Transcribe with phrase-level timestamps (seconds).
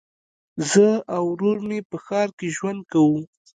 [0.71, 3.17] زه او ورور مي په ښار کي ژوند کوو.